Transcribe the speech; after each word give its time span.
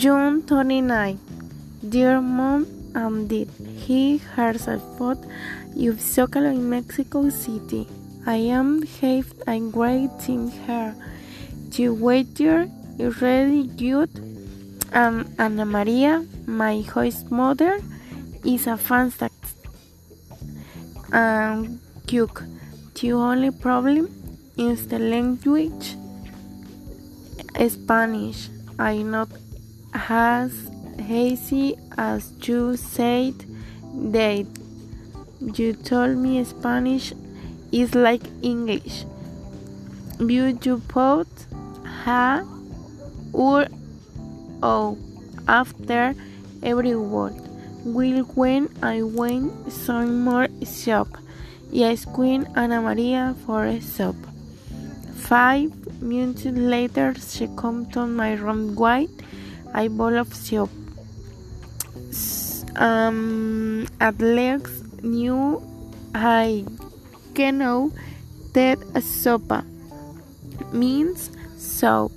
June 0.00 0.40
29. 0.46 1.18
Dear 1.86 2.22
Mom 2.22 2.64
and 2.94 3.28
Dad, 3.28 3.48
he 3.76 4.16
a 4.66 4.80
photo 4.96 5.20
of 5.20 6.00
Zócalo 6.00 6.50
in 6.50 6.70
Mexico 6.70 7.28
City. 7.28 7.86
I 8.24 8.36
am 8.36 8.80
have 9.02 9.30
a 9.46 9.60
great 9.60 10.08
thing 10.22 10.48
here. 10.64 10.94
The 11.76 11.90
waiter 11.90 12.66
is 12.98 13.20
really 13.20 13.64
good. 13.76 14.08
And 14.90 15.28
Ana 15.38 15.66
Maria, 15.66 16.24
my 16.46 16.80
host 16.80 17.30
mother, 17.30 17.78
is 18.42 18.66
a 18.66 18.78
fantastic 18.78 19.68
and 21.12 21.66
um, 21.66 21.80
cook. 22.08 22.44
The 22.94 23.12
only 23.12 23.50
problem 23.50 24.08
is 24.56 24.88
the 24.88 24.98
language 24.98 25.94
Spanish. 27.68 28.48
I 28.78 29.02
not 29.02 29.28
as 29.94 30.70
hazy 30.98 31.76
as 31.96 32.32
you 32.42 32.76
said 32.76 33.34
that 33.94 34.46
you 35.40 35.72
told 35.72 36.16
me 36.16 36.42
Spanish 36.44 37.12
is 37.72 37.94
like 37.94 38.22
English. 38.42 39.04
You 40.18 40.82
put 40.88 41.28
ha 41.84 42.44
or 43.32 43.66
o 44.62 44.98
after 45.48 46.14
every 46.62 46.96
word. 46.96 47.34
Will 47.84 48.24
when 48.36 48.68
I 48.82 49.02
went 49.02 49.72
some 49.72 50.20
more 50.22 50.48
shop. 50.64 51.08
Yes, 51.72 52.04
Queen 52.04 52.46
Ana 52.54 52.82
Maria 52.82 53.34
for 53.46 53.64
a 53.64 53.80
shop. 53.80 54.16
Five 55.16 55.72
minutes 56.02 56.44
later, 56.44 57.14
she 57.14 57.48
come 57.56 57.86
to 57.92 58.06
my 58.06 58.34
room 58.34 58.74
white 58.74 59.08
bowl 59.88 60.16
of 60.16 60.34
soup. 60.34 60.70
Um, 62.76 63.86
at 64.00 64.18
least 64.20 65.02
new 65.02 65.62
I 66.14 66.64
can 67.34 67.58
know 67.58 67.92
that 68.52 68.78
a 68.94 69.00
sopa 69.00 69.64
means 70.72 71.30
soap. 71.56 72.12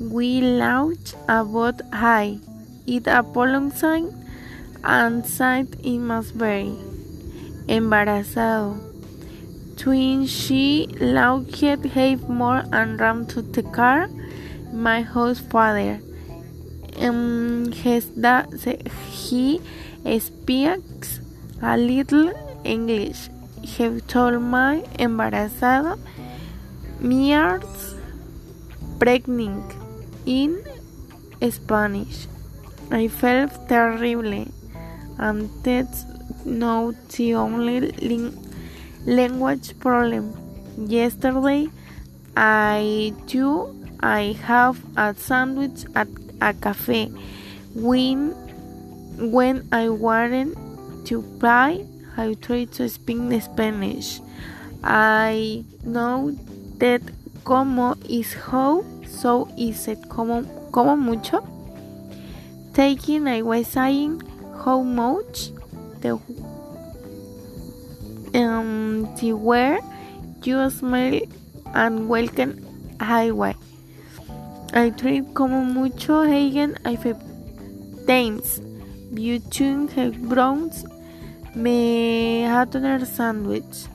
We 0.00 0.40
laughed 0.40 1.14
about 1.28 1.80
high, 1.92 2.38
it 2.86 3.06
sign 3.74 4.14
and 4.84 5.24
it 5.24 5.98
must 5.98 6.38
be 6.38 6.76
embarazado. 7.68 8.78
Twin 9.76 10.26
she 10.26 10.86
laughed 11.00 11.60
have 11.60 12.28
more 12.28 12.64
and 12.72 12.98
ran 13.00 13.26
to 13.26 13.42
the 13.42 13.62
car. 13.62 14.08
My 14.72 15.02
host 15.02 15.48
father 15.50 16.00
that 18.16 18.48
he 19.10 19.60
speaks 20.18 21.20
a 21.62 21.76
little 21.76 22.32
English. 22.64 23.28
He 23.62 24.00
told 24.00 24.42
my 24.42 24.82
embarazada 24.98 25.98
years 27.00 27.94
pregnant 28.98 29.72
in 30.26 30.64
Spanish. 31.50 32.26
I 32.90 33.08
felt 33.08 33.68
terrible, 33.68 34.46
and 35.18 35.50
that's 35.62 36.04
not 36.44 36.94
the 37.10 37.34
only 37.34 37.92
language 39.04 39.78
problem. 39.78 40.32
Yesterday, 40.76 41.68
I 42.36 43.12
too 43.26 43.74
I 44.00 44.36
have 44.44 44.80
a 44.96 45.14
sandwich 45.14 45.84
at 45.94 46.08
a 46.40 46.54
cafe 46.54 47.06
when 47.74 48.30
when 49.30 49.66
I 49.72 49.88
wanted 49.88 50.56
to 51.06 51.22
buy 51.40 51.84
I 52.18 52.34
tried 52.34 52.72
to 52.72 52.88
speak 52.88 53.18
Spanish. 53.40 54.20
I 54.82 55.64
know 55.84 56.34
that 56.78 57.00
como 57.44 57.94
is 58.08 58.34
how, 58.34 58.84
so 59.06 59.46
is 59.56 59.86
it 59.86 60.08
como, 60.08 60.42
como 60.72 60.96
mucho. 60.96 61.46
Taking 62.74 63.28
I 63.28 63.42
was 63.42 63.68
saying 63.68 64.20
how 64.64 64.82
much 64.82 65.50
the 66.00 66.18
um 68.34 69.06
the 69.20 69.32
where 69.32 69.78
you 70.42 70.70
smell 70.70 71.20
and 71.72 72.08
welcome 72.08 72.66
highway. 73.00 73.54
I 74.74 74.90
drink 74.90 75.32
como 75.32 75.64
mucho 75.64 76.24
Hagen 76.24 76.76
I 76.84 76.96
times. 78.06 78.60
Between 79.12 79.88
browns 80.28 80.84
me 81.54 82.44
a 82.44 83.06
sandwich. 83.06 83.88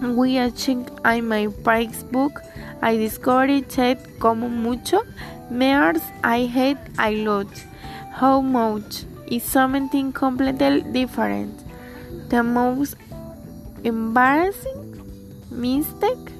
We 0.00 0.50
think 0.50 0.88
I 1.04 1.20
my 1.20 1.48
price 1.62 2.02
book. 2.02 2.40
I 2.80 2.96
discovered 2.96 3.68
that 3.76 3.98
como 4.18 4.48
mucho 4.48 5.02
mears 5.50 6.02
I 6.24 6.46
hate 6.46 6.78
I 6.98 7.16
lot. 7.16 7.48
How 8.12 8.40
much 8.40 9.04
is 9.26 9.42
something 9.42 10.12
completely 10.12 10.82
different. 10.92 11.54
The 12.30 12.42
most 12.42 12.96
embarrassing 13.84 14.82
mistake 15.50 16.32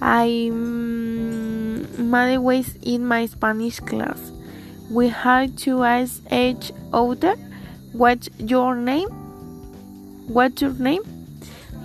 I 0.00 0.50
mm, 0.52 1.13
made 1.98 2.38
ways 2.38 2.76
in 2.82 3.06
my 3.06 3.26
Spanish 3.26 3.80
class. 3.80 4.32
We 4.90 5.08
had 5.08 5.56
to 5.64 5.82
ask 5.82 6.20
each 6.30 6.72
other, 6.92 7.36
"What's 7.92 8.28
your 8.38 8.76
name? 8.76 9.08
What's 10.28 10.62
your 10.62 10.74
name?" 10.74 11.02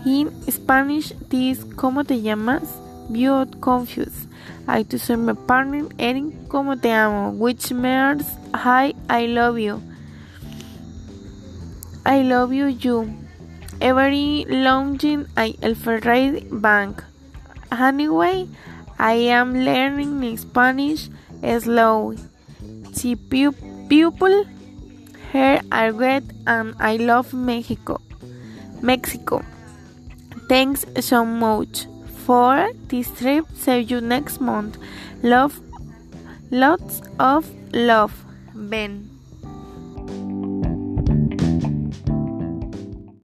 In 0.06 0.32
Spanish, 0.50 1.14
this 1.30 1.64
"¿Cómo 1.76 2.06
te 2.06 2.22
llamas?" 2.22 2.68
You 3.10 3.46
confused. 3.62 4.28
I 4.68 4.84
to 4.84 5.00
say 5.00 5.16
my 5.16 5.34
partner 5.34 5.88
Erin 5.98 6.32
"¿Cómo 6.48 6.80
te 6.80 6.92
amo?" 6.92 7.32
which 7.32 7.72
means 7.72 8.26
"Hi, 8.54 8.94
I 9.10 9.28
love 9.28 9.58
you." 9.60 9.82
I 12.06 12.22
love 12.24 12.54
you, 12.54 12.68
you. 12.68 13.14
Every 13.82 14.46
longing 14.50 15.28
I 15.38 15.56
Alfred 15.62 16.52
Bank. 16.62 17.04
Anyway, 17.72 18.48
I 19.00 19.14
am 19.14 19.54
learning 19.54 20.38
Spanish 20.38 21.10
slowly. 21.60 22.18
The 23.02 23.16
people 23.88 24.46
here 25.32 25.62
are 25.72 25.92
great 25.94 26.24
and 26.46 26.76
I 26.80 26.98
love 26.98 27.34
Mexico. 27.34 28.02
Mexico. 28.82 29.44
Thanks 30.50 30.86
so 31.00 31.24
much 31.24 31.86
for 32.26 32.70
this 32.88 33.10
trip. 33.18 33.46
See 33.56 33.80
you 33.80 34.02
next 34.02 34.42
month. 34.42 34.78
Love, 35.24 35.60
lots 36.52 37.02
of 37.20 37.50
love. 37.74 38.26
Ben. 38.54 39.19